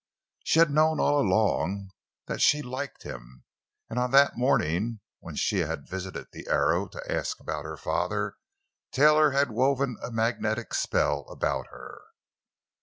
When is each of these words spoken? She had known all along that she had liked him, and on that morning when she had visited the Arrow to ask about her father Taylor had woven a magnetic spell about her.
She 0.43 0.57
had 0.57 0.71
known 0.71 0.99
all 0.99 1.19
along 1.19 1.91
that 2.25 2.41
she 2.41 2.57
had 2.57 2.65
liked 2.65 3.03
him, 3.03 3.43
and 3.87 3.99
on 3.99 4.09
that 4.09 4.35
morning 4.35 4.99
when 5.19 5.35
she 5.35 5.59
had 5.59 5.87
visited 5.87 6.25
the 6.31 6.47
Arrow 6.47 6.87
to 6.87 7.11
ask 7.11 7.39
about 7.39 7.65
her 7.65 7.77
father 7.77 8.37
Taylor 8.91 9.29
had 9.29 9.51
woven 9.51 9.97
a 10.01 10.09
magnetic 10.09 10.73
spell 10.73 11.27
about 11.29 11.67
her. 11.67 12.01